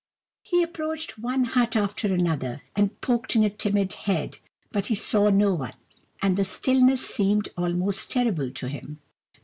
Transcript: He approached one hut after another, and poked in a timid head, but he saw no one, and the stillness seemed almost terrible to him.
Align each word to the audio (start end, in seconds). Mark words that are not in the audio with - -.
He 0.41 0.63
approached 0.63 1.19
one 1.19 1.43
hut 1.43 1.75
after 1.75 2.11
another, 2.11 2.63
and 2.75 2.99
poked 3.01 3.35
in 3.35 3.43
a 3.43 3.51
timid 3.51 3.93
head, 3.93 4.39
but 4.71 4.87
he 4.87 4.95
saw 4.95 5.29
no 5.29 5.53
one, 5.53 5.75
and 6.23 6.37
the 6.37 6.43
stillness 6.43 7.05
seemed 7.07 7.49
almost 7.55 8.09
terrible 8.09 8.49
to 8.49 8.67
him. 8.67 8.97